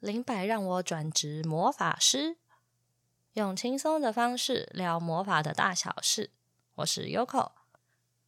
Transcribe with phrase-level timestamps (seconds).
[0.00, 2.36] 灵摆让我转职魔法师，
[3.32, 6.30] 用轻松的方式聊魔法的大小事。
[6.76, 7.50] 我是 Yoko，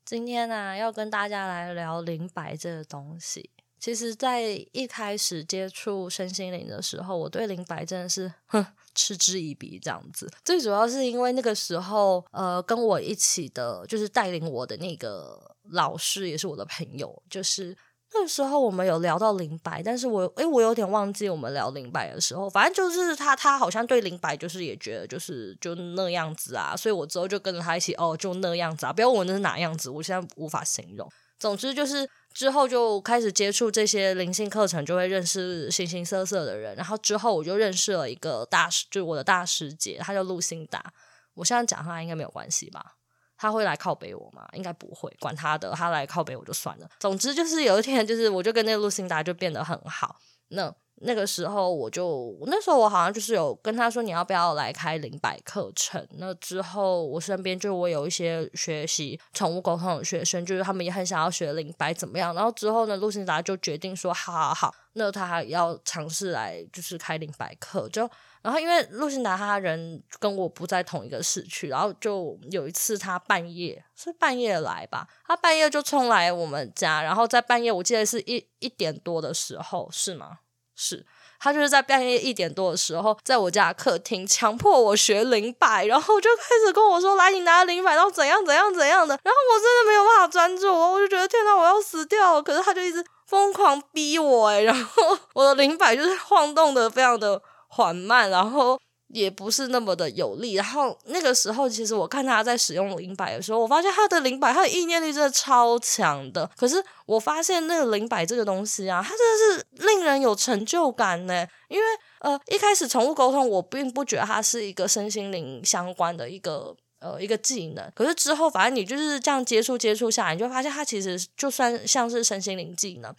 [0.04, 3.50] 今天呢、要跟大家来聊灵摆这个东西。
[3.78, 10.28] 其实，在一开始接触身心灵的时候，我对灵摆真的是哼嗤之以鼻这样子。
[10.44, 17.22] 最主要是因为那个时候，呃，跟我一起的，就是带领我的那个老师，也是我的朋友。
[17.30, 17.74] 就是
[18.12, 22.50] 那时候我们有聊到灵摆，但是我诶，我有点忘记我们聊灵摆的时候。
[22.50, 28.92] 反正就是他，他好像对灵摆就是也觉得就是就那样子啊，所以我之后就跟着他一起哦，就那样子啊。
[28.92, 31.10] 不要问我那是哪样子，我现在无法形容。
[31.38, 32.08] 总之就是。
[32.32, 36.76] 之后就开始接触这些灵性课程，就会认识形形色色的人。
[36.76, 40.92] 然后之后我就认识了一个大师，就是我的大师姐，她叫露辛达。
[41.34, 42.94] 我现在讲她应该没有关系吧？
[43.40, 44.46] 他会来靠北我吗？
[44.52, 46.88] 应该不会，管他的，他来靠北我就算了。
[47.00, 50.16] 总之就是有一天，就是我就跟那个露辛达就变得很好。
[50.48, 50.72] 那。
[51.02, 56.06] 那个时候我就，那时候我好像就是有跟他说，你要不要来开灵摆课程？
[56.18, 62.34] 那之后我身边就我有一些学习宠物沟通的学生，就是他们也很想要学灵摆怎么样？
[62.34, 67.88] 然后之后呢，露辛达就决定说，好好好，那他还要尝试来就是开灵摆课。
[67.88, 68.06] 就
[68.42, 80.38] 然后因为露辛达他人跟我不在同一个市区，然后就有一次他半夜是半夜来吧，他半夜就冲来我们家，然后在半夜我记得是一一点多的时候，是吗？
[80.74, 81.04] 是
[81.38, 92.42] 他就是在半夜一点多的时候，在我家客厅强迫我学灵摆，然后就开始跟我说：“来，你拿灵摆，然后怎样怎样怎样的。”然后我真的没有办法专注，我就觉得天哪，我要死掉了。
[92.42, 98.78] 可是他就一直疯狂逼我，哎，然后我的灵摆就是晃动的非常的缓慢，然后。
[99.12, 106.48] 也不是那么的有力，然后那个时候，其实我看他在使用灵摆的时候，我发现他的灵摆，他的意念力真的超强的。
[106.56, 111.44] 可是我发现那个灵摆这个东西啊，它真的是令人有成就感呢。
[111.68, 111.84] 因为
[112.20, 117.90] 呃，一开始宠物沟通，我并不觉得它是一个身心灵相关的一个呃一个技能。
[117.96, 123.12] 可是之后，反正你就是这样接触接触下来，你就发现它其实就算像是身心灵技能。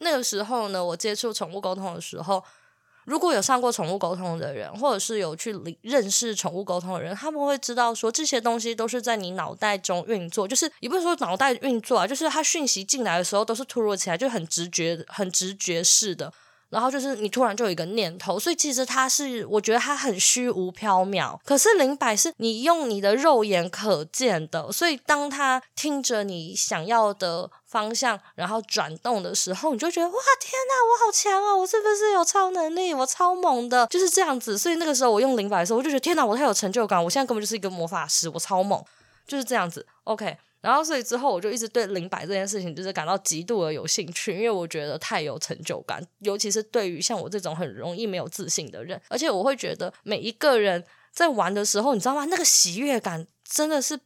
[0.00, 2.44] 那个时候呢，我接触宠物沟通的时候。
[3.04, 16.32] 如果有上过宠物沟通的人，或者是有去认识宠物沟通的人，他们会知道说，这些东西都是在你脑袋中运作，就是也不是说脑袋运作啊，就是它讯息进来的时候都是突如其来，就很直觉、很直觉式的。
[16.68, 21.36] 然后就是你突然就有一个念头，所以其实它是，我觉得它很虚无缥缈。
[21.44, 31.56] 可是灵摆是你用你的肉眼可见的，所以当它听着你想要的方向，然后转动的时候，你就觉得哇，天哪，我好强啊！
[31.56, 32.92] 我是不是有超能力？
[32.92, 34.58] 我超猛的，就是这样子。
[34.58, 37.02] 所以那个时候我用灵摆的时候，我就觉得天哪，我太有成就感！
[37.02, 38.84] 我现在根本就是一个魔法师，我超猛，
[39.26, 39.86] 就是这样子。
[40.04, 40.36] OK。
[40.60, 52.26] 然后，所以之后我就一直对灵摆这件事情就是感到极度的有兴趣，因为我觉得太有成就感，尤其是对于像我这种很容易没有自信的人，而且我会觉得每一个人在玩的时候，你知道吗？
[52.26, 53.98] 那个喜悦感真的是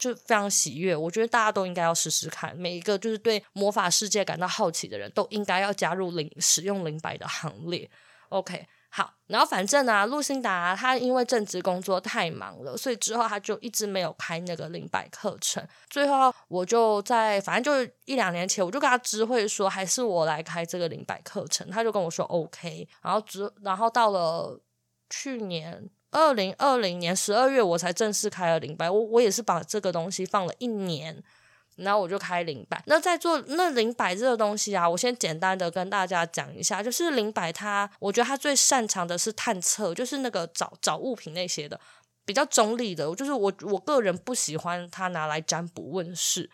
[0.00, 0.96] 就非常喜悦。
[0.96, 7.88] 我觉得大家都应该要试试看，每一个就是对魔法世界感到好奇的人都应该要加入灵使用灵摆的行列。
[8.30, 8.66] OK。
[8.92, 15.64] 好，然后反正啊，露辛达他因为正职工作太忙了，所以之后他就一直没有开那个灵摆课程。
[15.88, 21.70] 最后我就在反正就一两年前，我就跟他知会说，还是我来开这个灵摆课程。
[21.70, 22.88] 他就跟我说 OK。
[23.00, 24.60] 然后之然后到了
[25.08, 28.90] 去年二零二零年十二月，我才正式开了灵摆。
[28.90, 31.22] 我我也是把这个东西放了一年。
[31.76, 32.82] 然后我就开灵摆。
[32.84, 41.80] 那在做那灵摆这个东西啊，我先简单的跟大家讲一下，就是灵摆它，我觉得它最擅长的是探测，就是那个找找物品那些的，
[42.26, 43.14] 比较中立的。
[43.14, 46.50] 就是我我个人不喜欢它拿来占卜问事。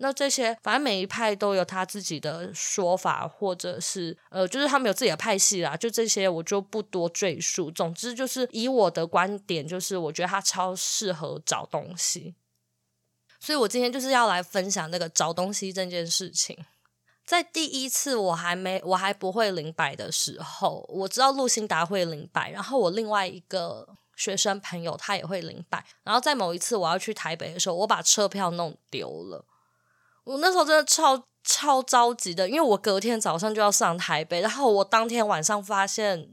[0.00, 5.76] 那这些反正每一派都有他自己的说法，或者是呃，就是他们有自己的派系啦。
[5.76, 7.68] 就这些我就不多赘述。
[7.70, 12.36] 总之就是以我的观点，就是我觉得他超适合找东西。
[13.40, 16.56] 所以我今天就是要来分享那个找东西这件事情。
[17.24, 25.84] 在第一次我还没我还不会灵摆的时候，我知道露辛达会灵摆，然后我另外一个学生朋友他也会灵摆。
[26.04, 29.44] 然后在某一次我要去台北的时候，我把车票弄丢了。
[30.28, 36.30] 我那时候真的超超着急的，因为我隔天早上就要上台北，然后我当天晚上发现。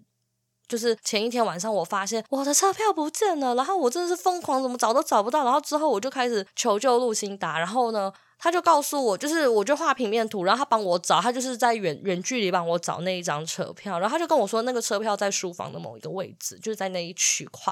[0.67, 5.43] 就是前一天晚上，我发现我的车票不见了，然后我真的是疯狂，怎么找都找不到。
[5.43, 17.71] 然后之后我就开始求救露辛达，然后呢，他就告诉我，就是我就画平面图，然后他帮我找，他就是在远远距离帮我找那一张车票，然后他就跟我说，那个车票在书房的某一个位置，就是在那一区块。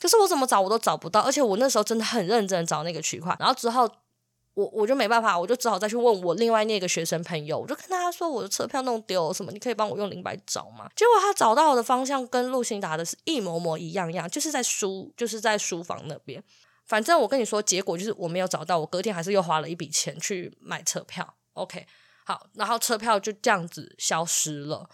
[0.00, 3.36] 可是我怎么找我都找不到，而且我那时候真的很认真找那个区块。
[3.38, 3.86] 然后之后
[4.54, 10.88] 我我就没办法，我就只好再去问我另外那个学生朋友，我就跟他说我的车票弄丢了什么，你可以帮我用灵摆找吗？
[10.94, 16.42] 结果他找到的方向跟路行达的是一模模一样样，就是在书就是在书房那边。
[16.84, 21.34] 反正我跟你说，结果就是我没有找到，我隔天还是又花了一笔钱去买车票。
[21.54, 21.86] OK，
[22.26, 24.88] 好，然后车票就这样子消失了。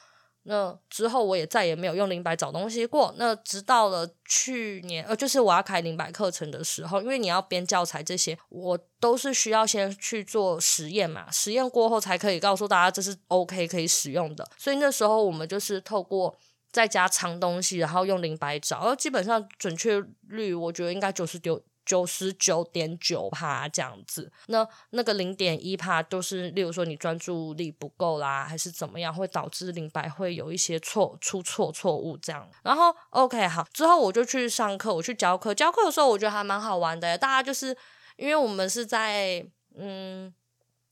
[0.50, 3.15] 那之后我也再也没有用灵摆找东西过。
[3.19, 14.49] 那直到了去年，呃，就是我要开灵摆课程的时候，因为你要编教材这些，我都是需要先去做实验嘛，实验过后才可以告诉大家这是 OK 可以使用的。
[14.56, 16.35] 所以那时候我们就是透过
[16.73, 21.62] 在家藏东西，然后用灵摆找，而基本上准确率我觉得应该就是丢。
[21.88, 32.46] 九十九点九趴这样子，那那个零点一趴都是，例如说你专注力不够啦，还是怎么样，会导致灵摆会有一些错出错错误这样。
[32.62, 37.75] 然后 OK 好，之后我就去上课，我去教课，教课的时候我觉得还蛮好玩的，大家就是
[38.17, 39.43] 因为我们是在
[39.75, 40.31] 嗯，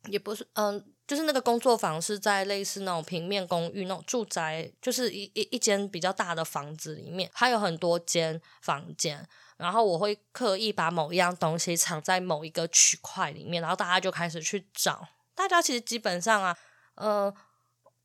[0.06, 9.28] 也不是嗯，就是那个工作坊是在类似那种平面公寓那种住宅，就是一一一间比较大的房子里面，它有很多间房间。
[9.56, 15.08] 然后我会刻意把某一样东西藏在某一个区块里面，然后大家就开始去找。
[15.34, 16.56] 大家其实基本上啊，
[16.94, 17.34] 呃，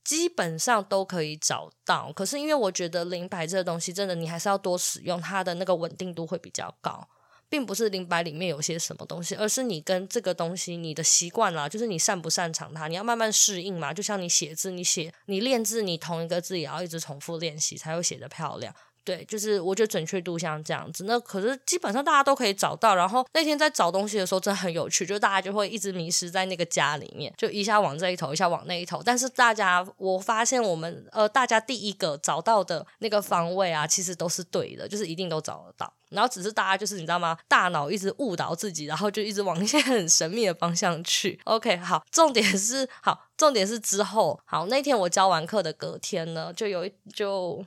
[0.03, 2.11] 基本上都可以找到。
[2.13, 7.07] 可是因为我觉得灵摆这个东西，真的你还是要多使用，它的那个稳定度会比较高，
[7.47, 13.93] 并不是灵摆里面有些什么东西，而是你跟这个东西你的习惯啦，就是你擅不擅长它，你要慢慢适应嘛。
[13.93, 18.73] 就像你写字，你写你练字，你同一个字也要一直重复练习，才会写得漂亮。
[19.03, 22.95] 对，就是我觉得准确度像这样子，那可是基本上大家都可以找到。
[22.95, 29.01] 然后那天在找东西的时候，真的很有趣，就大家就会一直迷失在那个家里面，就一下往这一头，一下往那一头。
[29.03, 35.91] 但是大家，我发现我们呃，大家第一个找到的那个方位啊，其实都是对的，就是一定都找得到。
[36.09, 37.37] 然后只是大家就是你知道吗？
[37.47, 41.39] 大脑一直误导自己，然后就一直往一些很神秘的方向去。
[41.45, 47.65] OK，好，重点是好，重点是之后好，那天我教完课的隔天呢，就有就。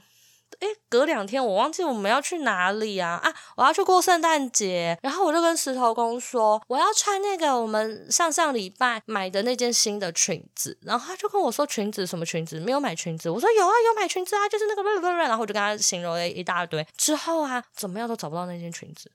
[0.60, 3.20] 诶，隔两天我忘记我们要去哪里啊？
[3.22, 12.60] 啊，我要去过圣诞节，然后我就跟石头公说我要穿那个我们上上礼拜买的那件新的裙子，然后他就跟我说裙子什么裙子？
[12.60, 13.30] 没有买裙子。
[13.30, 19.10] 我说有啊，有买裙子啊，就是那个乱乱乱，然后我就跟他形容了一大堆，之后啊，怎么样都找不到那件裙子，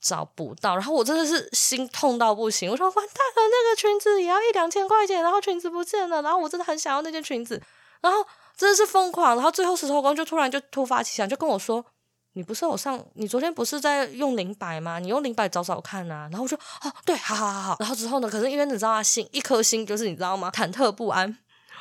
[0.00, 7.62] 找不到，然后我真的是心痛到不行，我说完蛋了，那个裙子也要一两千块钱，然后裙子不见了，然后我真的很想要那件裙子，
[8.00, 8.26] 然后。
[8.56, 11.84] 真的是疯狂，然后最后石头公就突然就突发奇想，就跟我说
[12.34, 14.98] ：“你不是有上，你昨天不是在用灵摆吗？
[14.98, 20.50] 你用灵摆找找看啊。”然后我说：“哦，对，好好好好。”然后之后呢，可是因为你知道他心一颗心就是你知道吗？
[20.50, 21.38] 忐忑不安。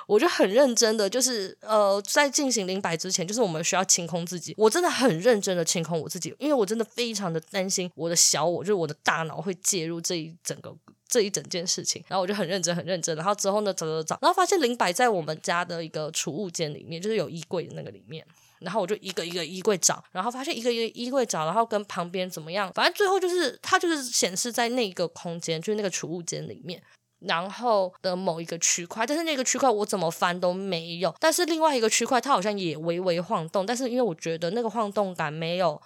[0.08, 4.54] 我就很认真的，就是呃，在进行灵摆之前，就是我们需要清空自己。
[4.58, 10.76] 我真的很认真的清空我自己，因为我真的非常的担心我的小我，就是我的大脑会介入这一整个。
[11.12, 13.14] 这一整件事情，然后我就很认真，很认真。
[13.18, 18.26] 然后之后呢，找找找，然后发现灵摆在我们家的一个储物间里面，就是有衣柜的那个里面。
[18.62, 26.80] 然后我就一个一个衣柜找，然后发现一个一个衣柜找，然后跟旁边怎么样，反正最后就是它就是显示在那个空间，就是那个储物间里面，
[27.20, 29.06] 然后的某一个区块。
[29.06, 31.12] 但是那个区块我怎么翻都没有。
[31.20, 35.82] 但是另外一个区块它好像也微微晃动，但是因为我觉得那个晃动感没有。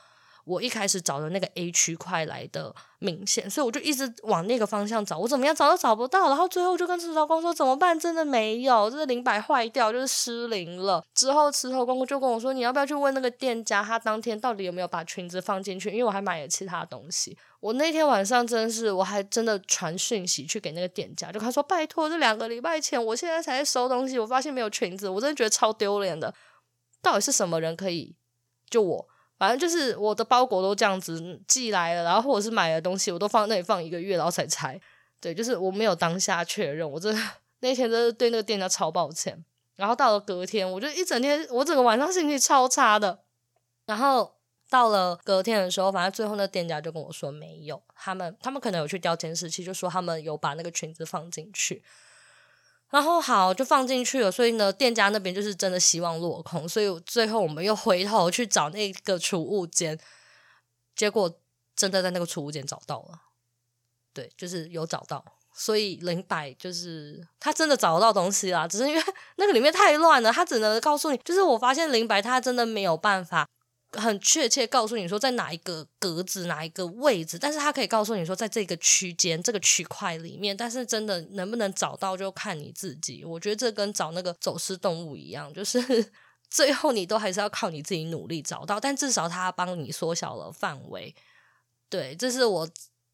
[0.45, 7.99] 我一开始找的那个 A 区块来的明显，所以我就一直往那个方向找，我怎么样找都找不到，然后最后就跟石头公说怎么办？
[7.99, 11.03] 真的没有，这个灵摆坏掉，就是失灵了。
[11.15, 15.89] 之后石头公就跟我说，你要不要去问那个店家，他当天到底有没有把裙子放进去？
[15.89, 17.37] 因为我还买了其他东西。
[17.59, 26.31] 我那天晚上真是，我还真的传讯息去给那个店家，就他说拜托，这两个礼拜前，我现在才在收东西，我发现没有裙子，我真的觉得超丢脸的。
[27.01, 28.15] 到底是什么人可以
[28.69, 29.07] 就我？
[29.37, 34.79] 反正就是我的包裹都这样子寄来了，然后或者是买的东西，我都放那里放一个月，然后才拆。
[35.19, 37.13] 对，就是我没有当下确认，我真
[37.59, 39.43] 那天真的对那个店家超抱歉。
[39.75, 43.19] 然后到了隔天，我就一整天，我整个晚上心情超差的。
[43.85, 44.35] 然后
[44.69, 51.83] 到了隔天的时候，反正最后那店家就跟我说没有，他们他们可能有去调监视器，就说他们有把那个裙子放进去。
[52.95, 59.99] 然后好，就放进去了，所以呢，店家那边就是真的希望落空，所以最后我们又回头去找那个储物间，
[60.95, 61.37] 结果
[61.75, 63.19] 真的在那个储物间找到了，
[64.13, 65.21] 对，就是有找到，
[65.53, 69.03] 所以灵摆就是他真的找得到东西啦，只是因为
[69.35, 73.45] 那个里面太乱了，他只能告诉你，就是我发现灵摆他真的没有办法。
[73.95, 83.23] 很确切告诉你说在哪一个格子，哪一个位置，但是他可以告诉你说在这个区间这个区块里面，但是真的能不能找到就看你自己。
[83.25, 86.11] 我觉得这跟找那个走失动物一样，就是
[86.49, 91.13] 最后你都还是要靠你自己努力找到，但至少他帮你缩小了范围。
[91.89, 92.67] 对，这是我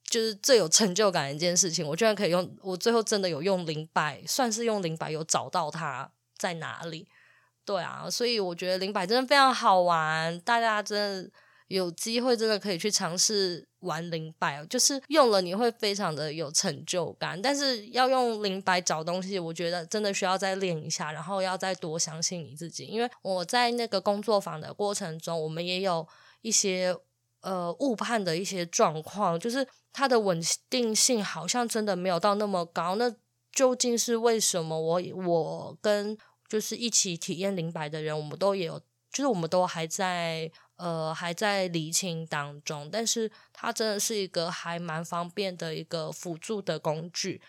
[0.09, 1.87] 就是最有成就感的一件事情。
[1.87, 7.07] 我居然可以用，我最后真的有用灵摆，算是用灵摆有找到它在哪里。
[7.71, 11.31] 对啊，所以我觉得灵摆真的非常好玩，大家真的
[11.67, 17.41] 有机会真的可以去尝试玩灵摆，就是用了你会非常的有成就感。
[17.41, 22.83] 但是要用灵摆找东西，我觉得真的需要再练一下，然后要再多相信你自己。
[22.83, 26.05] 因为我在那个工作坊的过程中，我们也有
[26.41, 26.93] 一些
[27.39, 32.95] 呃误判的一些状况，就是它的稳定性好像真的没有到那么高。
[32.95, 33.09] 那
[33.53, 35.01] 究竟是为什么我？
[35.25, 36.17] 我跟
[36.51, 38.77] 就是一起体验灵摆的人，我们都也有，
[39.09, 47.41] 就是我们都还在呃还在厘清当中，但是它真的是一个还蛮方便的一个辅助的工具，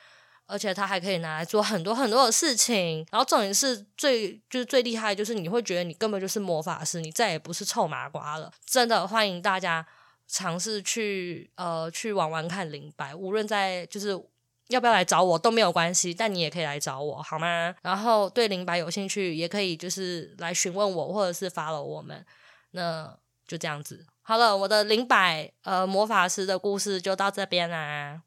[0.47, 3.05] 而且它还可以拿来做很多很多的事情。
[3.11, 8.53] 然后重点是最就是最厉害，就是你会觉得你根本就是魔法师，你再也不是臭麻瓜了。
[8.65, 9.85] 真的欢迎大家
[10.29, 14.17] 尝试去呃去玩玩看灵摆，无论在就是。
[14.73, 17.75] 要不要来找我都没有关系，但你也可以来找我，好吗？
[17.83, 22.25] 然后对灵摆有兴趣，也可以就是来询问我，或者是 follow 我们。
[22.73, 28.23] 那就这样子，好了，我的灵摆呃魔法师的故事就到这边啦。